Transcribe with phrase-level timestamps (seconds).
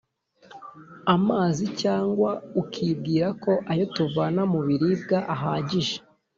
[1.15, 2.29] amazi cyangwa
[2.61, 5.97] ukibwira ko ayo tuvana mu biribwa ahagije.